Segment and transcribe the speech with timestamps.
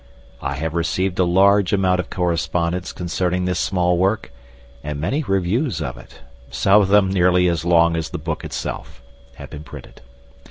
[0.41, 4.31] I have received a large amount of correspondence concerning this small work,
[4.83, 9.03] and many reviews of it some of them nearly as long as the book itself
[9.35, 10.01] have been printed.